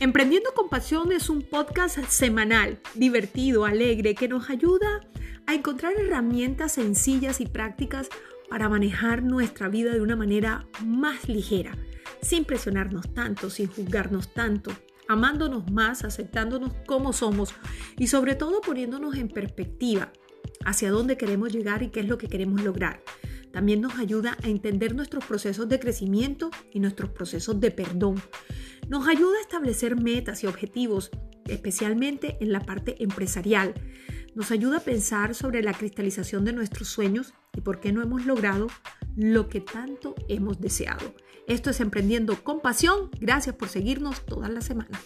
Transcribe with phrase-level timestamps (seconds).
[0.00, 5.00] Emprendiendo con Pasión es un podcast semanal, divertido, alegre, que nos ayuda
[5.46, 8.08] a encontrar herramientas sencillas y prácticas
[8.48, 11.76] para manejar nuestra vida de una manera más ligera,
[12.22, 14.70] sin presionarnos tanto, sin juzgarnos tanto,
[15.08, 17.52] amándonos más, aceptándonos como somos
[17.98, 20.12] y sobre todo poniéndonos en perspectiva
[20.64, 23.02] hacia dónde queremos llegar y qué es lo que queremos lograr.
[23.50, 28.22] También nos ayuda a entender nuestros procesos de crecimiento y nuestros procesos de perdón.
[28.88, 31.10] Nos ayuda a establecer metas y objetivos,
[31.46, 33.74] especialmente en la parte empresarial.
[34.34, 38.24] Nos ayuda a pensar sobre la cristalización de nuestros sueños y por qué no hemos
[38.24, 38.68] logrado
[39.14, 41.14] lo que tanto hemos deseado.
[41.46, 43.10] Esto es Emprendiendo con Pasión.
[43.20, 45.00] Gracias por seguirnos todas las semanas.